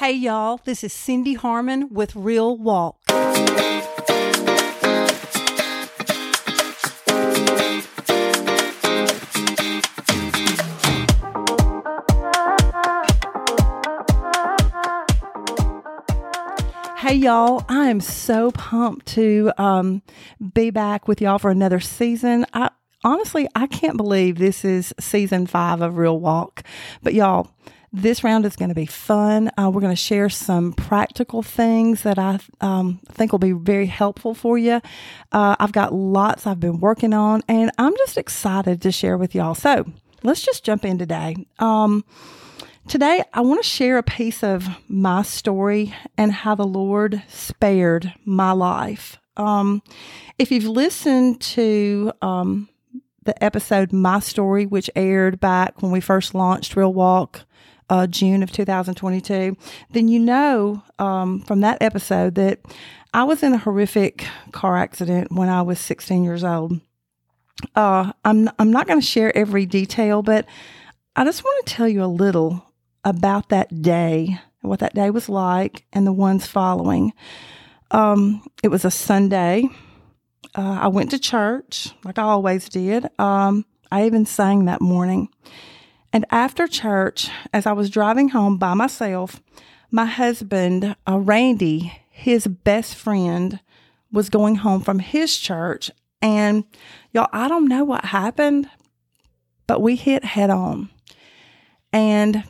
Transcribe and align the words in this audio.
Hey, 0.00 0.12
y'all, 0.12 0.62
this 0.64 0.82
is 0.82 0.94
Cindy 0.94 1.34
Harmon 1.34 1.90
with 1.90 2.16
Real 2.16 2.56
Walk. 2.56 2.96
Hey, 16.96 17.14
y'all, 17.16 17.66
I 17.68 17.88
am 17.90 18.00
so 18.00 18.52
pumped 18.52 19.04
to 19.08 19.52
um, 19.58 20.00
be 20.54 20.70
back 20.70 21.08
with 21.08 21.20
y'all 21.20 21.38
for 21.38 21.50
another 21.50 21.78
season. 21.78 22.46
I 22.54 22.70
honestly, 23.04 23.48
I 23.54 23.66
can't 23.66 23.98
believe 23.98 24.38
this 24.38 24.64
is 24.64 24.94
season 24.98 25.46
five 25.46 25.82
of 25.82 25.98
Real 25.98 26.18
Walk. 26.18 26.62
But, 27.02 27.12
y'all, 27.12 27.50
this 27.92 28.22
round 28.22 28.46
is 28.46 28.56
going 28.56 28.68
to 28.68 28.74
be 28.74 28.86
fun. 28.86 29.50
Uh, 29.58 29.70
we're 29.72 29.80
going 29.80 29.92
to 29.92 29.96
share 29.96 30.28
some 30.28 30.72
practical 30.72 31.42
things 31.42 32.02
that 32.02 32.18
I 32.18 32.38
um, 32.60 33.00
think 33.08 33.32
will 33.32 33.40
be 33.40 33.52
very 33.52 33.86
helpful 33.86 34.34
for 34.34 34.56
you. 34.56 34.80
Uh, 35.32 35.56
I've 35.58 35.72
got 35.72 35.92
lots 35.92 36.46
I've 36.46 36.60
been 36.60 36.78
working 36.78 37.12
on, 37.12 37.42
and 37.48 37.70
I'm 37.78 37.96
just 37.96 38.16
excited 38.16 38.80
to 38.82 38.92
share 38.92 39.18
with 39.18 39.34
y'all. 39.34 39.54
So 39.54 39.84
let's 40.22 40.42
just 40.42 40.64
jump 40.64 40.84
in 40.84 40.98
today. 40.98 41.34
Um, 41.58 42.04
today, 42.86 43.24
I 43.34 43.40
want 43.40 43.62
to 43.62 43.68
share 43.68 43.98
a 43.98 44.04
piece 44.04 44.44
of 44.44 44.68
my 44.88 45.22
story 45.22 45.92
and 46.16 46.32
how 46.32 46.54
the 46.54 46.66
Lord 46.66 47.22
spared 47.28 48.14
my 48.24 48.52
life. 48.52 49.18
Um, 49.36 49.82
if 50.38 50.52
you've 50.52 50.64
listened 50.64 51.40
to 51.40 52.12
um, 52.22 52.68
the 53.24 53.42
episode 53.42 53.92
My 53.92 54.20
Story, 54.20 54.66
which 54.66 54.90
aired 54.94 55.40
back 55.40 55.82
when 55.82 55.90
we 55.90 56.00
first 56.00 56.34
launched 56.34 56.76
Real 56.76 56.92
Walk 56.92 57.46
uh, 57.90 58.06
June 58.06 58.42
of 58.42 58.52
2022, 58.52 59.56
then 59.90 60.08
you 60.08 60.18
know 60.18 60.82
um, 60.98 61.40
from 61.40 61.60
that 61.60 61.82
episode 61.82 62.36
that 62.36 62.60
I 63.12 63.24
was 63.24 63.42
in 63.42 63.52
a 63.52 63.58
horrific 63.58 64.24
car 64.52 64.76
accident 64.76 65.32
when 65.32 65.48
I 65.48 65.62
was 65.62 65.80
16 65.80 66.22
years 66.22 66.44
old. 66.44 66.80
Uh, 67.74 68.12
I'm 68.24 68.48
I'm 68.58 68.70
not 68.70 68.86
going 68.86 69.00
to 69.00 69.06
share 69.06 69.36
every 69.36 69.66
detail, 69.66 70.22
but 70.22 70.46
I 71.14 71.24
just 71.24 71.44
want 71.44 71.66
to 71.66 71.74
tell 71.74 71.88
you 71.88 72.02
a 72.02 72.06
little 72.06 72.64
about 73.04 73.50
that 73.50 73.82
day, 73.82 74.38
what 74.62 74.78
that 74.78 74.94
day 74.94 75.10
was 75.10 75.28
like, 75.28 75.84
and 75.92 76.06
the 76.06 76.12
ones 76.12 76.46
following. 76.46 77.12
Um, 77.90 78.42
it 78.62 78.68
was 78.68 78.84
a 78.84 78.90
Sunday. 78.90 79.68
Uh, 80.54 80.78
I 80.82 80.88
went 80.88 81.10
to 81.10 81.18
church 81.18 81.90
like 82.04 82.18
I 82.18 82.22
always 82.22 82.68
did. 82.68 83.06
Um, 83.18 83.66
I 83.90 84.06
even 84.06 84.24
sang 84.24 84.66
that 84.66 84.80
morning. 84.80 85.28
And 86.12 86.24
after 86.30 86.66
church, 86.66 87.30
as 87.52 87.66
I 87.66 87.72
was 87.72 87.90
driving 87.90 88.30
home 88.30 88.56
by 88.56 88.74
myself, 88.74 89.40
my 89.90 90.06
husband, 90.06 90.96
uh, 91.08 91.18
Randy, 91.18 91.92
his 92.10 92.46
best 92.46 92.94
friend, 92.94 93.60
was 94.12 94.28
going 94.28 94.56
home 94.56 94.82
from 94.82 94.98
his 94.98 95.36
church. 95.38 95.90
And 96.20 96.64
y'all, 97.12 97.28
I 97.32 97.48
don't 97.48 97.68
know 97.68 97.84
what 97.84 98.06
happened, 98.06 98.68
but 99.66 99.80
we 99.80 99.96
hit 99.96 100.24
head 100.24 100.50
on. 100.50 100.90
And 101.92 102.44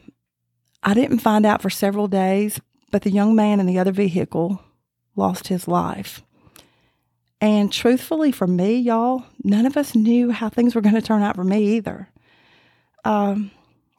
I 0.83 0.95
didn't 0.95 1.19
find 1.19 1.45
out 1.45 1.63
for 1.63 1.71
several 1.71 2.09
days, 2.09 2.61
but 2.91 3.03
the 3.03 3.11
young 3.11 3.35
man 3.35 3.61
in 3.61 3.67
the 3.67 3.79
other 3.79 3.93
vehicle 3.93 4.63
lost 5.17 5.49
his 5.49 5.69
life. 5.69 6.23
And 7.41 7.73
truthfully, 7.73 8.33
for 8.33 8.47
me, 8.47 8.77
y'all, 8.77 9.25
none 9.43 9.65
of 9.65 9.77
us 9.77 9.95
knew 9.95 10.31
how 10.31 10.51
things 10.51 10.75
were 10.75 10.83
going 10.83 10.95
to 10.95 11.03
turn 11.03 11.23
out 11.23 11.37
for 11.37 11.45
me 11.45 11.77
either. 11.77 12.10
Um, 13.05 13.51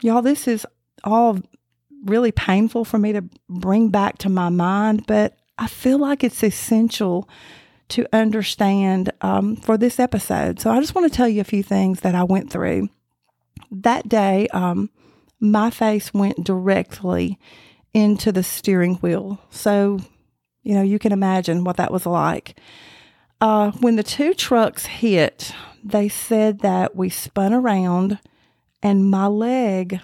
y'all, 0.02 0.22
this 0.22 0.48
is 0.48 0.66
all 1.04 1.40
really 2.06 2.32
painful 2.32 2.86
for 2.86 2.98
me 2.98 3.14
to 3.14 3.24
bring 3.50 3.90
back 3.90 4.18
to 4.20 4.30
my 4.30 4.50
mind, 4.50 5.06
but 5.08 5.38
I 5.58 5.68
feel 5.68 6.00
like 6.00 6.24
it's 6.24 6.44
essential 6.44 7.30
to 7.90 8.08
understand 8.14 9.12
um, 9.22 9.56
for 9.56 9.78
this 9.78 10.00
episode. 10.00 10.60
So 10.60 10.72
I 10.72 10.80
just 10.80 10.96
want 10.96 11.12
to 11.12 11.16
tell 11.16 11.28
you 11.28 11.42
a 11.42 11.46
few 11.46 11.62
things 11.62 12.02
that 12.02 12.16
I 12.16 12.24
went 12.24 12.52
through. 12.52 12.90
That 13.70 14.08
day, 14.08 14.48
um, 14.54 14.90
my 15.40 15.70
face 15.70 16.14
went 16.14 16.44
directly 16.44 17.38
into 17.94 18.32
the 18.32 18.44
steering 18.44 18.96
wheel. 18.96 19.40
So, 19.50 20.00
you 20.64 20.74
know, 20.74 20.82
you 20.82 21.00
can 21.00 21.12
imagine 21.12 21.64
what 21.64 21.78
that 21.78 21.92
was 21.92 22.06
like. 22.06 22.58
Uh, 23.42 23.72
when 23.72 23.96
the 23.96 24.04
two 24.04 24.34
trucks 24.34 24.86
hit, 24.86 25.54
they 25.84 26.08
said 26.08 26.60
that 26.60 26.96
we 26.96 27.10
spun 27.10 27.54
around 27.54 28.20
and 28.84 29.10
my 29.10 29.28
leg 29.28 30.00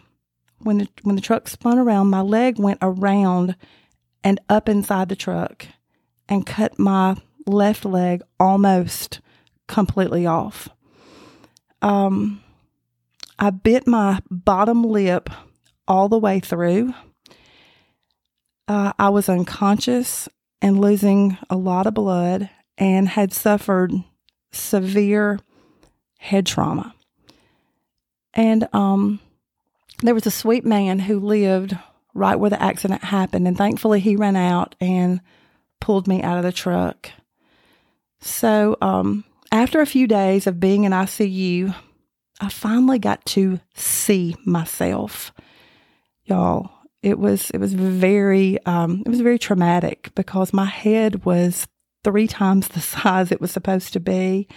when 0.60 0.80
the 0.80 0.90
when 1.04 1.16
the 1.16 1.22
truck 1.22 1.48
spun 1.48 1.78
around 1.78 2.10
my 2.10 2.22
leg 2.22 2.60
went 2.60 2.80
around 2.82 3.56
and 4.24 4.40
up 4.50 4.68
inside 4.68 5.10
the 5.10 5.16
truck 5.16 5.68
and 6.28 6.46
cut 6.46 6.78
my 6.80 7.16
left 7.46 7.86
leg 7.86 8.22
almost 8.40 9.22
completely 9.68 10.26
off. 10.26 10.70
Um 11.82 12.44
i 13.40 13.50
bit 13.50 13.86
my 13.88 14.20
bottom 14.30 14.84
lip 14.84 15.30
all 15.88 16.10
the 16.10 16.20
way 16.20 16.40
through. 16.40 16.94
Uh, 18.68 18.92
i 19.00 19.10
was 19.10 19.30
unconscious 19.30 20.28
and 20.62 20.82
losing 20.82 21.38
a 21.50 21.56
lot 21.56 21.88
of 21.88 21.94
blood 21.94 22.50
and 22.78 23.10
had 23.10 23.32
suffered 23.32 23.92
severe 24.52 25.40
head 26.20 26.46
trauma 26.46 26.94
and 28.34 28.68
um, 28.74 29.20
there 30.02 30.14
was 30.14 30.26
a 30.26 30.32
sweet 30.32 30.66
man 30.66 31.00
who 31.00 31.20
lived 31.20 31.78
right 32.14 32.36
where 32.36 32.50
the 32.50 32.62
accident 32.62 33.04
happened. 33.04 33.48
And 33.48 33.58
thankfully, 33.58 34.00
he 34.00 34.16
ran 34.16 34.36
out 34.36 34.76
and 34.82 35.22
pulled 35.80 36.08
me 36.08 36.22
out 36.22 36.38
of 36.38 36.44
the 36.44 36.52
truck. 36.52 37.12
So, 38.20 38.78
um, 38.82 39.24
after 39.52 39.80
a 39.80 39.86
few 39.86 40.08
days 40.08 40.48
of 40.48 40.60
being 40.60 40.84
in 40.84 40.92
ICU, 40.92 41.74
I 42.42 42.50
finally 42.50 43.00
got 43.00 43.24
to 43.28 43.60
see 43.76 44.36
myself. 44.46 45.32
Y'all, 46.26 46.70
it 47.02 47.18
was 47.18 47.50
it 47.52 47.60
was 47.60 47.74
very 47.74 48.64
um, 48.66 49.04
it 49.06 49.10
was 49.10 49.22
very 49.22 49.40
traumatic 49.40 50.12
because 50.16 50.52
my 50.52 50.66
head 50.66 51.24
was 51.24 51.68
three 52.04 52.28
times 52.28 52.68
the 52.70 52.82
size 52.82 53.32
it 53.32 53.40
was 53.40 53.52
supposed 53.52 53.94
to 53.94 54.00
be, 54.00 54.48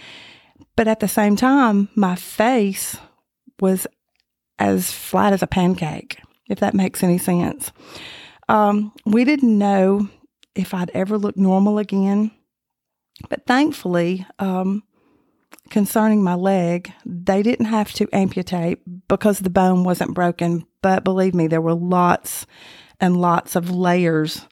but 0.75 0.87
at 0.87 0.99
the 0.99 1.07
same 1.07 1.35
time, 1.35 1.89
my 1.95 2.15
face 2.15 2.97
was 3.61 3.87
as 4.59 4.91
flat 4.91 5.33
as 5.33 5.41
a 5.41 5.47
pancake, 5.47 6.19
if 6.49 6.59
that 6.59 6.73
makes 6.73 7.03
any 7.03 7.17
sense. 7.17 7.71
Um, 8.49 8.91
we 9.05 9.23
didn't 9.23 9.57
know 9.57 10.09
if 10.55 10.73
I'd 10.73 10.91
ever 10.91 11.17
look 11.17 11.37
normal 11.37 11.77
again, 11.77 12.31
but 13.29 13.45
thankfully, 13.45 14.25
um, 14.39 14.83
concerning 15.69 16.23
my 16.23 16.35
leg, 16.35 16.91
they 17.05 17.41
didn't 17.41 17.67
have 17.67 17.93
to 17.93 18.09
amputate 18.13 18.79
because 19.07 19.39
the 19.39 19.49
bone 19.49 19.83
wasn't 19.83 20.13
broken. 20.13 20.65
But 20.81 21.03
believe 21.03 21.33
me, 21.33 21.47
there 21.47 21.61
were 21.61 21.73
lots 21.73 22.45
and 22.99 23.21
lots 23.21 23.55
of 23.55 23.69
layers 23.69 24.45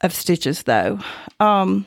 of 0.00 0.12
stitches, 0.12 0.64
though. 0.64 0.98
Um, 1.40 1.86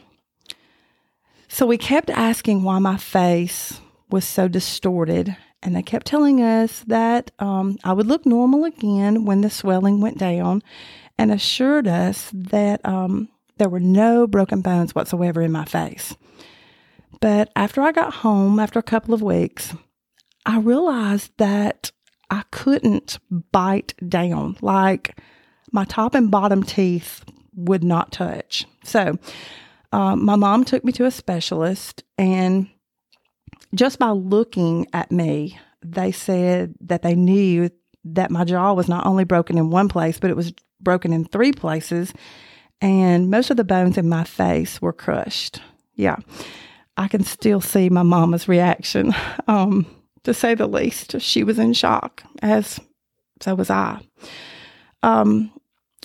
so 1.47 1.65
we 1.65 1.77
kept 1.77 2.09
asking 2.09 2.63
why 2.63 2.79
my 2.79 2.97
face 2.97 3.79
was 4.09 4.25
so 4.25 4.47
distorted 4.47 5.35
and 5.61 5.75
they 5.75 5.81
kept 5.81 6.07
telling 6.07 6.41
us 6.41 6.83
that 6.87 7.31
um, 7.39 7.77
I 7.83 7.93
would 7.93 8.07
look 8.07 8.25
normal 8.25 8.65
again 8.65 9.25
when 9.25 9.41
the 9.41 9.49
swelling 9.49 9.99
went 9.99 10.17
down 10.17 10.63
and 11.17 11.31
assured 11.31 11.87
us 11.87 12.31
that 12.33 12.85
um, 12.85 13.29
there 13.57 13.69
were 13.69 13.79
no 13.79 14.25
broken 14.25 14.61
bones 14.61 14.95
whatsoever 14.95 15.41
in 15.41 15.51
my 15.51 15.65
face. 15.65 16.15
But 17.19 17.51
after 17.55 17.81
I 17.81 17.91
got 17.91 18.13
home, 18.13 18.59
after 18.59 18.79
a 18.79 18.83
couple 18.83 19.13
of 19.13 19.21
weeks, 19.21 19.75
I 20.45 20.59
realized 20.59 21.31
that 21.37 21.91
I 22.29 22.43
couldn't 22.51 23.19
bite 23.51 23.93
down. 24.07 24.57
Like 24.61 25.19
my 25.71 25.83
top 25.83 26.15
and 26.15 26.31
bottom 26.31 26.63
teeth 26.63 27.23
would 27.55 27.83
not 27.83 28.13
touch. 28.13 28.65
So 28.83 29.17
um, 29.91 30.23
my 30.23 30.35
mom 30.35 30.63
took 30.63 30.85
me 30.85 30.91
to 30.93 31.05
a 31.05 31.11
specialist 31.11 32.03
and 32.17 32.69
just 33.73 33.99
by 33.99 34.09
looking 34.09 34.87
at 34.93 35.11
me, 35.11 35.59
they 35.83 36.11
said 36.11 36.75
that 36.81 37.01
they 37.01 37.15
knew 37.15 37.69
that 38.05 38.31
my 38.31 38.43
jaw 38.43 38.73
was 38.73 38.87
not 38.87 39.05
only 39.05 39.23
broken 39.23 39.57
in 39.57 39.69
one 39.69 39.89
place, 39.89 40.19
but 40.19 40.29
it 40.29 40.35
was 40.35 40.53
broken 40.81 41.13
in 41.13 41.25
three 41.25 41.51
places. 41.51 42.13
And 42.81 43.29
most 43.29 43.51
of 43.51 43.57
the 43.57 43.63
bones 43.63 43.97
in 43.97 44.07
my 44.07 44.23
face 44.23 44.81
were 44.81 44.93
crushed. 44.93 45.61
Yeah. 45.95 46.17
I 46.97 47.07
can 47.07 47.23
still 47.23 47.61
see 47.61 47.89
my 47.89 48.03
mama's 48.03 48.47
reaction. 48.47 49.13
Um, 49.47 49.87
to 50.25 50.33
say 50.33 50.53
the 50.53 50.67
least, 50.67 51.19
she 51.21 51.43
was 51.43 51.57
in 51.57 51.73
shock, 51.73 52.23
as 52.43 52.79
so 53.41 53.55
was 53.55 53.71
I. 53.71 53.99
Um, 55.01 55.51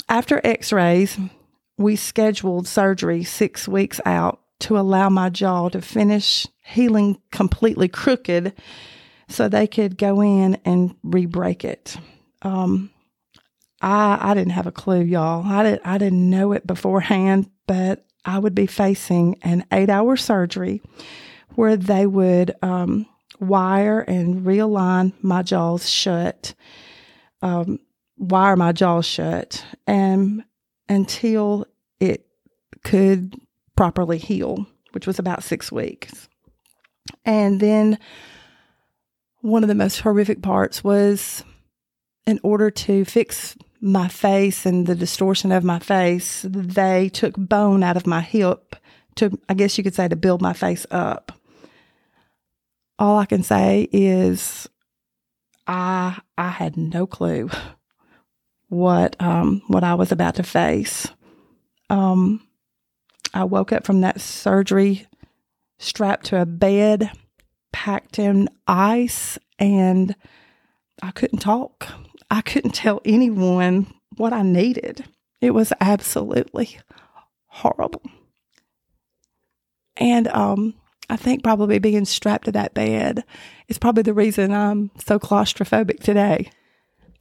after 0.09 0.41
x 0.45 0.73
rays, 0.73 1.19
we 1.77 1.97
scheduled 1.97 2.67
surgery 2.67 3.25
six 3.25 3.69
weeks 3.69 4.01
out 4.07 4.41
to 4.61 4.79
allow 4.79 5.11
my 5.11 5.29
jaw 5.29 5.69
to 5.69 5.83
finish 5.83 6.47
healing 6.65 7.21
completely 7.31 7.89
crooked 7.89 8.53
so 9.29 9.49
they 9.49 9.67
could 9.67 9.97
go 9.97 10.21
in 10.21 10.57
and 10.65 10.97
re 11.03 11.27
break 11.27 11.65
it. 11.65 11.97
Um, 12.43 12.91
I, 13.81 14.19
I 14.31 14.35
didn't 14.35 14.53
have 14.53 14.67
a 14.67 14.73
clue, 14.73 15.03
y'all. 15.03 15.45
I, 15.47 15.63
did, 15.63 15.81
I 15.85 15.99
didn't 15.99 16.31
know 16.31 16.53
it 16.53 16.67
beforehand, 16.67 17.51
but 17.67 18.05
I 18.25 18.39
would 18.39 18.55
be 18.55 18.67
facing 18.67 19.39
an 19.43 19.67
eight 19.71 19.91
hour 19.91 20.17
surgery 20.17 20.83
where 21.55 21.77
they 21.77 22.07
would 22.07 22.55
um, 22.63 23.07
wire 23.39 24.01
and 24.01 24.45
realign 24.45 25.13
my 25.23 25.43
jaws 25.43 25.89
shut, 25.89 26.55
um, 27.43 27.79
wire 28.17 28.57
my 28.57 28.73
jaws 28.73 29.07
shut, 29.07 29.65
and 29.87 30.45
until 30.89 31.67
it 32.01 32.27
could 32.85 33.37
properly 33.77 34.19
heal, 34.19 34.67
which 34.93 35.07
was 35.07 35.19
about 35.19 35.43
six 35.43 35.71
weeks. 35.71 36.29
And 37.25 37.61
then 37.61 37.99
one 39.41 39.63
of 39.63 39.69
the 39.69 39.75
most 39.75 40.01
horrific 40.01 40.43
parts 40.43 40.83
was 40.83 41.45
in 42.27 42.41
order 42.43 42.71
to 42.71 43.05
fix 43.05 43.57
my 43.81 44.09
face 44.09 44.65
and 44.65 44.87
the 44.87 44.95
distortion 44.95 45.53
of 45.53 45.63
my 45.63 45.79
face, 45.79 46.47
they 46.49 47.11
took 47.11 47.35
bone 47.37 47.83
out 47.83 47.99
of 47.99 48.07
my 48.07 48.23
hip 48.23 48.77
to, 49.17 49.39
I 49.49 49.55
guess 49.55 49.77
you 49.77 49.85
could 49.85 49.95
say, 49.95 50.09
to 50.09 50.17
build 50.17 50.41
my 50.41 50.55
face 50.55 50.87
up. 50.91 51.33
All 52.99 53.19
I 53.19 53.27
can 53.27 53.43
say 53.43 53.89
is 53.93 54.69
I 55.67 56.19
I 56.39 56.49
had 56.49 56.77
no 56.77 57.07
clue 57.07 57.51
what 58.69 59.21
um 59.21 59.63
what 59.67 59.85
I 59.85 59.95
was 59.95 60.13
about 60.13 60.37
to 60.37 60.43
face. 60.43 61.09
Um 61.91 62.47
I 63.35 63.45
woke 63.45 63.73
up 63.73 63.85
from 63.85 64.01
that 64.03 64.21
surgery 64.21 65.07
strapped 65.85 66.27
to 66.27 66.41
a 66.41 66.47
bed, 66.47 67.11
packed 67.73 68.19
in 68.19 68.49
ice, 68.67 69.39
and 69.59 70.15
I 71.03 71.11
couldn't 71.11 71.41
talk. 71.41 71.87
I 72.31 72.41
couldn't 72.41 72.71
tell 72.75 73.01
anyone 73.05 73.93
what 74.17 74.33
I 74.33 74.43
needed. 74.43 75.05
It 75.41 75.53
was 75.53 75.73
absolutely 75.81 76.79
horrible. 77.47 78.03
And 79.97 80.27
um, 80.29 80.75
I 81.09 81.17
think 81.17 81.45
probably 81.45 81.79
being 81.79 82.05
strapped 82.05 82.47
to 82.47 82.53
that 82.53 82.75
bed 82.75 83.23
is 83.69 83.79
probably 83.79 84.03
the 84.03 84.15
reason 84.15 84.53
I'm 84.53 84.91
so 84.99 85.19
claustrophobic 85.19 86.01
today. 86.01 86.51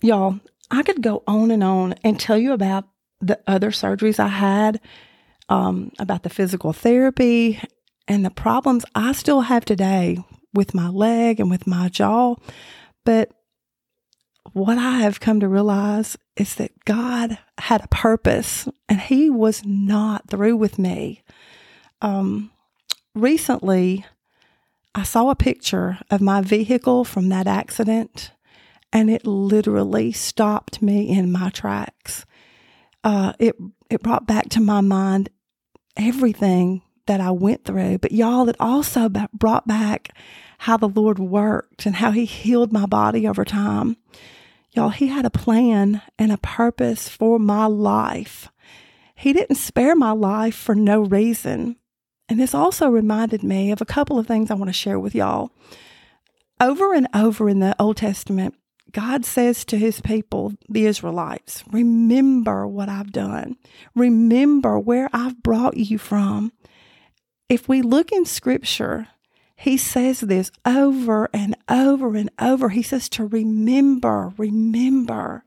Y'all, 0.01 0.39
I 0.71 0.83
could 0.83 1.01
go 1.01 1.23
on 1.27 1.51
and 1.51 1.63
on 1.63 1.93
and 2.03 2.19
tell 2.19 2.37
you 2.37 2.53
about 2.53 2.85
the 3.21 3.39
other 3.45 3.71
surgeries 3.71 4.19
I 4.19 4.27
had, 4.27 4.81
um, 5.49 5.91
about 5.99 6.23
the 6.23 6.29
physical 6.29 6.73
therapy 6.73 7.61
and 8.07 8.25
the 8.25 8.31
problems 8.31 8.85
I 8.95 9.13
still 9.13 9.41
have 9.41 9.65
today 9.65 10.19
with 10.53 10.73
my 10.73 10.89
leg 10.89 11.39
and 11.39 11.49
with 11.49 11.67
my 11.67 11.89
jaw. 11.89 12.35
But 13.05 13.31
what 14.51 14.77
I 14.77 14.99
have 14.99 15.19
come 15.19 15.39
to 15.39 15.47
realize 15.47 16.17
is 16.35 16.55
that 16.55 16.85
God 16.85 17.37
had 17.57 17.85
a 17.85 17.87
purpose 17.87 18.67
and 18.89 18.99
He 18.99 19.29
was 19.29 19.63
not 19.65 20.29
through 20.29 20.57
with 20.57 20.77
me. 20.77 21.23
Um, 22.01 22.51
recently, 23.15 24.05
I 24.93 25.03
saw 25.03 25.29
a 25.29 25.35
picture 25.35 25.99
of 26.11 26.21
my 26.21 26.41
vehicle 26.41 27.03
from 27.03 27.29
that 27.29 27.47
accident 27.47 28.31
and 28.91 29.09
it 29.09 29.25
literally 29.25 30.11
stopped 30.11 30.81
me 30.81 31.09
in 31.09 31.31
my 31.31 31.49
tracks. 31.49 32.25
Uh, 33.03 33.33
it, 33.39 33.55
it 33.89 34.03
brought 34.03 34.27
back 34.27 34.49
to 34.49 34.61
my 34.61 34.81
mind 34.81 35.29
everything 35.97 36.83
that 37.05 37.21
I 37.21 37.31
went 37.31 37.65
through, 37.65 37.99
but 37.99 38.11
y'all, 38.11 38.47
it 38.49 38.55
also 38.59 39.09
brought 39.33 39.67
back 39.67 40.09
how 40.59 40.77
the 40.77 40.87
Lord 40.87 41.19
worked 41.19 41.85
and 41.85 41.95
how 41.95 42.11
He 42.11 42.25
healed 42.25 42.71
my 42.71 42.85
body 42.85 43.27
over 43.27 43.43
time. 43.43 43.97
Y'all, 44.71 44.89
He 44.89 45.07
had 45.07 45.25
a 45.25 45.29
plan 45.29 46.01
and 46.17 46.31
a 46.31 46.37
purpose 46.37 47.09
for 47.09 47.39
my 47.39 47.65
life. 47.65 48.49
He 49.15 49.33
didn't 49.33 49.55
spare 49.55 49.95
my 49.95 50.11
life 50.11 50.55
for 50.55 50.75
no 50.75 51.01
reason. 51.01 51.77
And 52.29 52.39
this 52.39 52.53
also 52.53 52.89
reminded 52.89 53.43
me 53.43 53.71
of 53.71 53.81
a 53.81 53.85
couple 53.85 54.17
of 54.17 54.25
things 54.25 54.49
I 54.49 54.55
want 54.55 54.69
to 54.69 54.73
share 54.73 54.99
with 54.99 55.13
y'all. 55.13 55.51
Over 56.59 56.93
and 56.93 57.07
over 57.13 57.49
in 57.49 57.59
the 57.59 57.75
Old 57.79 57.97
Testament, 57.97 58.55
God 58.91 59.25
says 59.25 59.65
to 59.65 59.77
his 59.77 60.01
people, 60.01 60.53
the 60.69 60.85
Israelites, 60.85 61.63
remember 61.71 62.67
what 62.67 62.89
I've 62.89 63.11
done. 63.11 63.57
Remember 63.95 64.79
where 64.79 65.09
I've 65.11 65.41
brought 65.41 65.77
you 65.77 65.97
from. 65.97 66.53
If 67.49 67.67
we 67.67 67.81
look 67.81 68.11
in 68.11 68.25
scripture, 68.25 69.07
he 69.55 69.77
says 69.77 70.21
this 70.21 70.51
over 70.65 71.29
and 71.33 71.55
over 71.69 72.15
and 72.15 72.29
over. 72.39 72.69
He 72.69 72.81
says 72.81 73.07
to 73.09 73.25
remember, 73.25 74.33
remember. 74.37 75.45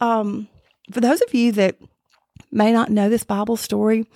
Um, 0.00 0.48
for 0.90 1.00
those 1.00 1.20
of 1.20 1.34
you 1.34 1.52
that 1.52 1.76
may 2.50 2.72
not 2.72 2.90
know 2.90 3.08
this 3.08 3.24
Bible 3.24 3.56
story, 3.56 4.06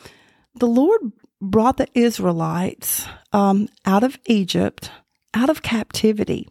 the 0.55 0.67
Lord 0.67 1.13
brought 1.41 1.77
the 1.77 1.89
Israelites 1.95 3.07
um, 3.33 3.69
out 3.85 4.03
of 4.03 4.19
Egypt, 4.27 4.91
out 5.35 5.51
of 5.51 5.63
captivity, 5.63 6.49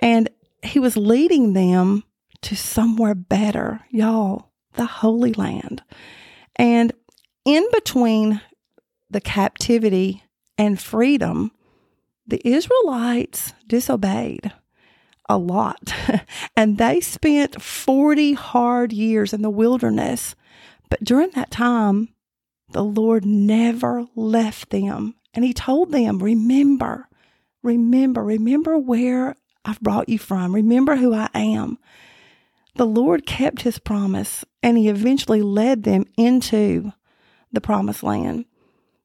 and 0.00 0.28
He 0.62 0.78
was 0.78 0.96
leading 0.96 1.52
them 1.52 2.02
to 2.42 2.56
somewhere 2.56 3.14
better, 3.14 3.80
y'all, 3.90 4.50
the 4.74 4.86
Holy 4.86 5.32
Land. 5.32 5.82
And 6.56 6.92
in 7.44 7.66
between 7.72 8.40
the 9.10 9.20
captivity 9.20 10.22
and 10.56 10.80
freedom, 10.80 11.50
the 12.26 12.40
Israelites 12.46 13.52
disobeyed 13.66 14.52
a 15.28 15.38
lot. 15.38 15.94
and 16.56 16.78
they 16.78 17.00
spent 17.00 17.62
40 17.62 18.34
hard 18.34 18.92
years 18.92 19.32
in 19.32 19.42
the 19.42 19.50
wilderness. 19.50 20.34
But 20.88 21.04
during 21.04 21.30
that 21.30 21.50
time, 21.50 22.08
the 22.72 22.84
Lord 22.84 23.24
never 23.24 24.06
left 24.14 24.70
them. 24.70 25.14
And 25.32 25.44
He 25.44 25.52
told 25.52 25.92
them, 25.92 26.18
Remember, 26.18 27.08
remember, 27.62 28.22
remember 28.22 28.78
where 28.78 29.36
I've 29.64 29.80
brought 29.80 30.08
you 30.08 30.18
from. 30.18 30.54
Remember 30.54 30.96
who 30.96 31.14
I 31.14 31.28
am. 31.34 31.78
The 32.74 32.86
Lord 32.86 33.26
kept 33.26 33.62
His 33.62 33.78
promise 33.78 34.44
and 34.62 34.76
He 34.76 34.88
eventually 34.88 35.42
led 35.42 35.84
them 35.84 36.06
into 36.16 36.92
the 37.52 37.60
promised 37.60 38.02
land. 38.02 38.46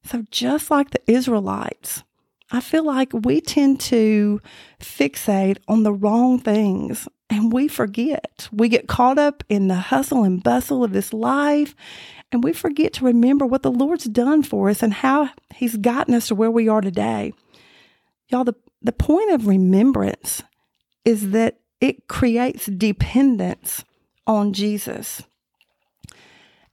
So, 0.06 0.24
just 0.30 0.70
like 0.70 0.92
the 0.92 1.02
Israelites, 1.12 2.04
I 2.52 2.60
feel 2.60 2.86
like 2.86 3.12
we 3.12 3.42
tend 3.42 3.80
to 3.82 4.40
fixate 4.80 5.58
on 5.68 5.82
the 5.82 5.94
wrong 5.94 6.40
things 6.40 7.08
and 7.30 7.52
we 7.52 7.68
forget. 7.68 8.48
We 8.52 8.70
get 8.70 8.88
caught 8.88 9.18
up 9.18 9.44
in 9.50 9.68
the 9.68 9.76
hustle 9.76 10.24
and 10.24 10.44
bustle 10.44 10.84
of 10.84 10.94
this 10.94 11.12
life 11.12 11.76
and 12.32 12.44
we 12.44 12.54
forget 12.54 12.94
to 12.94 13.06
remember 13.06 13.48
what 13.48 13.64
the 13.64 13.72
Lord's 13.72 14.06
done 14.06 14.44
for 14.44 14.70
us 14.70 14.84
and 14.84 14.94
how 14.94 15.30
He's 15.56 15.76
gotten 15.78 16.14
us 16.14 16.28
to 16.28 16.36
where 16.36 16.52
we 16.52 16.68
are 16.68 16.82
today. 16.82 17.34
Y'all, 18.30 18.44
the, 18.44 18.56
the 18.82 18.92
point 18.92 19.32
of 19.32 19.48
remembrance 19.48 20.44
is 21.04 21.32
that 21.32 21.60
it 21.82 22.08
creates 22.08 22.68
dependence 22.68 23.84
on 24.28 24.54
Jesus. 24.54 25.24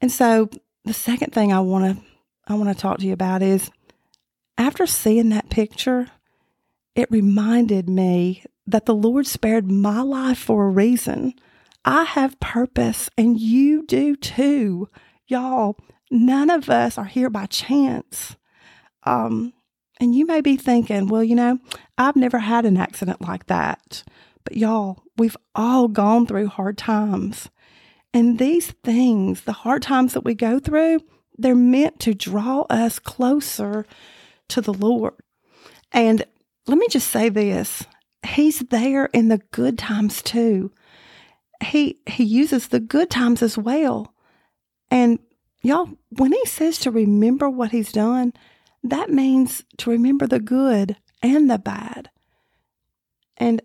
And 0.03 0.13
so 0.13 0.51
the 0.85 0.95
second 0.95 1.33
thing 1.33 1.53
I 1.53 1.61
want 1.61 1.97
to 1.97 2.12
I 2.47 2.55
want 2.55 2.69
to 2.69 2.81
talk 2.81 2.99
to 2.99 3.07
you 3.07 3.13
about 3.13 3.43
is 3.43 3.71
after 4.59 4.87
seeing 4.87 5.31
that 5.31 5.51
picture, 5.51 6.09
it 6.95 7.11
reminded 7.11 7.89
me 7.89 8.45
that 8.67 8.87
the 8.87 8.95
Lord 8.95 9.27
spared 9.27 9.71
my 9.71 10.03
life 10.03 10.39
for 10.39 10.67
a 10.67 10.71
reason. 10.71 11.35
I 11.85 12.05
have 12.05 12.39
purpose 12.41 13.11
and 13.17 13.39
you 13.39 13.85
do 13.87 14.15
too. 14.17 14.89
Y'all, 15.27 15.77
none 16.11 16.51
of 16.51 16.69
us 16.69 16.99
are 16.99 17.07
here 17.07 17.31
by 17.31 17.47
chance. 17.47 18.37
Um, 19.05 19.53
and 20.01 20.15
you 20.15 20.27
may 20.27 20.41
be 20.41 20.57
thinking, 20.57 21.09
well, 21.09 21.25
you 21.25 21.35
know, 21.35 21.59
I've 21.97 22.17
never 22.17 22.39
had 22.39 22.65
an 22.65 22.77
accident 22.77 23.21
like 23.21 23.47
that. 23.47 24.05
But 24.45 24.57
y'all, 24.57 25.03
we've 25.17 25.37
all 25.55 25.89
gone 25.89 26.27
through 26.27 26.49
hard 26.49 26.77
times. 26.77 27.49
And 28.13 28.39
these 28.39 28.73
things, 28.85 29.43
the 29.43 29.53
hard 29.53 29.83
times 29.83 30.13
that 30.15 30.25
we 30.25 30.35
go 30.35 30.59
through, 30.59 31.01
they're 31.43 31.55
meant 31.55 32.01
to 32.01 32.15
draw 32.15 32.63
us 32.71 32.99
closer 32.99 33.87
to 34.49 34.61
the 34.61 34.73
Lord. 34.73 35.15
And 35.93 36.25
let 36.67 36.79
me 36.79 36.87
just 36.89 37.09
say 37.09 37.29
this 37.29 37.85
He's 38.27 38.61
there 38.61 39.07
in 39.07 39.29
the 39.29 39.39
good 39.51 39.79
times 39.79 40.23
too. 40.23 40.73
He 41.63 41.99
he 42.07 42.25
uses 42.25 42.69
the 42.69 42.81
good 42.81 43.11
times 43.11 43.43
as 43.43 43.59
well. 43.59 44.15
And 44.91 45.19
y'all, 45.63 45.89
when 46.11 46.33
he 46.33 46.45
says 46.47 46.79
to 46.81 46.91
remember 46.91 47.49
what 47.49 47.71
he's 47.71 47.93
done, 47.93 48.33
that 48.85 49.11
means 49.11 49.65
to 49.79 49.91
remember 49.91 50.27
the 50.27 50.41
good 50.41 50.97
and 51.23 51.51
the 51.51 51.59
bad. 51.59 52.11
And 53.37 53.63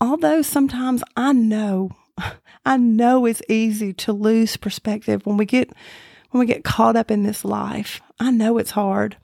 although 0.00 0.42
sometimes 0.42 1.02
I 1.16 1.32
know, 1.32 1.90
I 2.66 2.76
know 2.76 3.26
it's 3.26 3.42
easy 3.48 3.92
to 3.94 4.12
lose 4.12 4.56
perspective 4.56 5.24
when 5.24 5.36
we 5.36 5.46
get 5.46 5.72
when 6.30 6.40
we 6.40 6.46
get 6.46 6.64
caught 6.64 6.96
up 6.96 7.10
in 7.10 7.22
this 7.22 7.44
life. 7.44 8.00
I 8.18 8.30
know 8.30 8.58
it's 8.58 8.72
hard. 8.72 9.16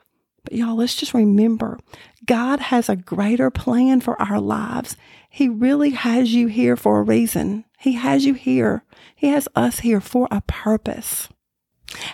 But 0.43 0.53
y'all, 0.53 0.75
let's 0.75 0.95
just 0.95 1.13
remember 1.13 1.79
God 2.25 2.59
has 2.59 2.89
a 2.89 2.95
greater 2.95 3.49
plan 3.49 4.01
for 4.01 4.21
our 4.21 4.39
lives. 4.39 4.97
He 5.29 5.49
really 5.49 5.91
has 5.91 6.33
you 6.33 6.47
here 6.47 6.75
for 6.75 6.99
a 6.99 7.03
reason. 7.03 7.65
He 7.79 7.93
has 7.93 8.25
you 8.25 8.33
here. 8.33 8.83
He 9.15 9.27
has 9.29 9.47
us 9.55 9.79
here 9.79 10.01
for 10.01 10.27
a 10.31 10.41
purpose. 10.41 11.29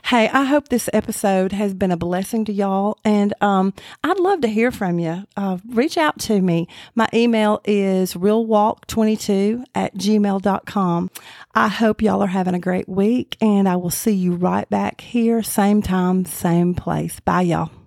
Hey, 0.06 0.30
I 0.30 0.46
hope 0.46 0.70
this 0.70 0.90
episode 0.94 1.52
has 1.52 1.74
been 1.74 1.92
a 1.92 1.98
blessing 1.98 2.46
to 2.46 2.54
y'all. 2.54 2.98
And 3.04 3.34
um, 3.42 3.74
I'd 4.04 4.20
love 4.20 4.42
to 4.42 4.48
hear 4.48 4.72
from 4.72 5.00
you. 5.00 5.26
Uh, 5.38 5.58
reach 5.68 5.98
out 5.98 6.20
to 6.22 6.42
me. 6.42 6.68
My 6.96 7.08
email 7.14 7.62
is 7.66 8.14
realwalk22 8.14 9.66
at 9.76 9.96
gmail.com. 9.96 11.12
I 11.56 11.68
hope 11.68 12.02
y'all 12.02 12.22
are 12.22 12.28
having 12.28 12.54
a 12.54 12.60
great 12.60 12.88
week, 12.88 13.38
and 13.42 13.68
I 13.68 13.76
will 13.76 13.90
see 13.90 14.14
you 14.14 14.34
right 14.34 14.70
back 14.70 15.02
here, 15.02 15.42
same 15.44 15.82
time, 15.82 16.26
same 16.26 16.74
place. 16.74 17.20
Bye, 17.20 17.42
y'all. 17.42 17.79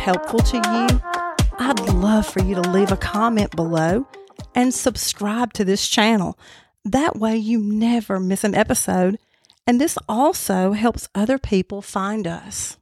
Helpful 0.00 0.38
to 0.38 0.56
you, 0.56 1.00
I'd 1.58 1.80
love 1.90 2.26
for 2.26 2.42
you 2.42 2.54
to 2.54 2.70
leave 2.70 2.90
a 2.90 2.96
comment 2.96 3.54
below 3.54 4.06
and 4.54 4.72
subscribe 4.72 5.52
to 5.52 5.64
this 5.64 5.86
channel. 5.86 6.38
That 6.86 7.16
way, 7.16 7.36
you 7.36 7.60
never 7.60 8.18
miss 8.18 8.42
an 8.42 8.54
episode. 8.54 9.18
And 9.66 9.78
this 9.78 9.98
also 10.08 10.72
helps 10.72 11.08
other 11.14 11.38
people 11.38 11.82
find 11.82 12.26
us. 12.26 12.78